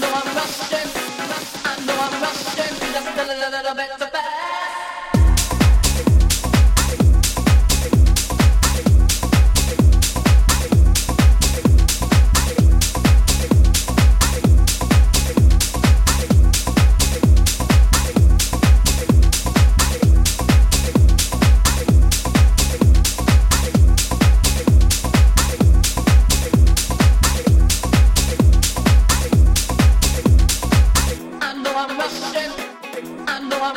[0.00, 0.27] no,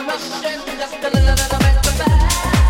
[0.07, 2.61] rushing just a little bit of back.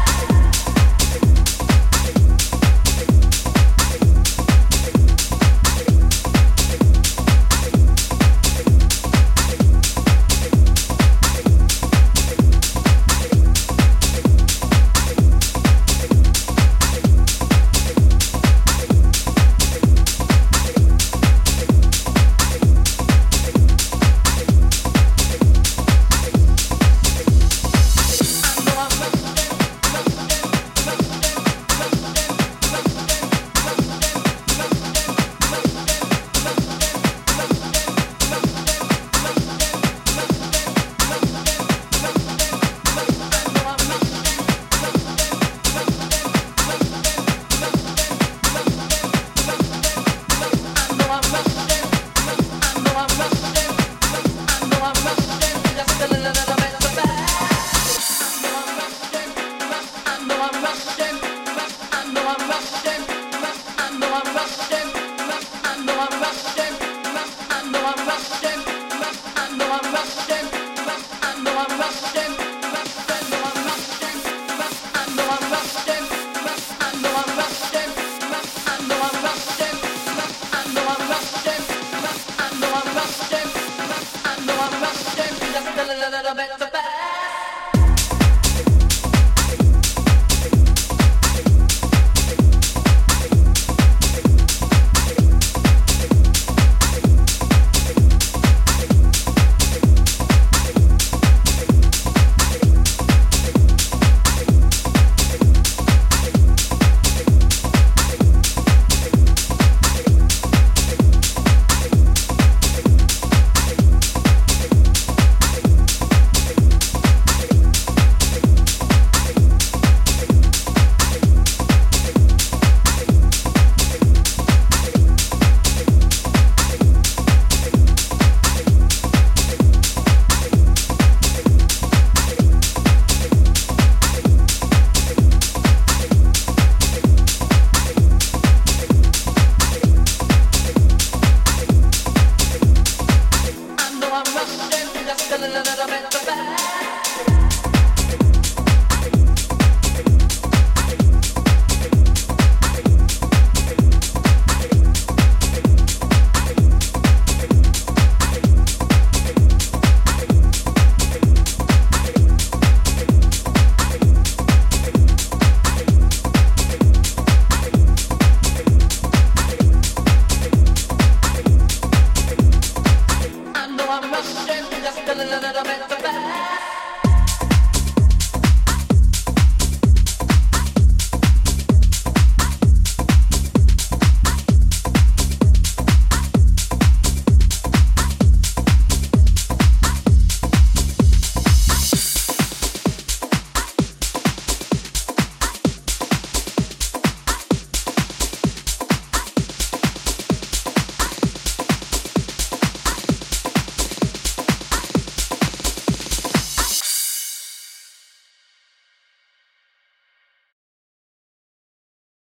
[145.32, 147.11] telling her that I met the bad.